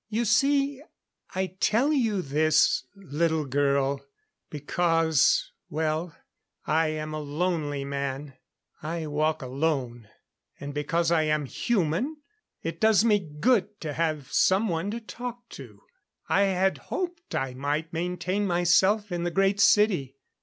[0.09, 0.81] You see,
[1.35, 4.03] I tell you this, little girl,
[4.49, 6.15] because well
[6.65, 8.33] I am a lonely man.
[8.81, 10.09] I walk alone
[10.59, 12.17] and because I am human
[12.63, 15.83] it does me good to have someone to talk to.
[16.27, 20.17] I had hoped I might maintain myself in the Great City.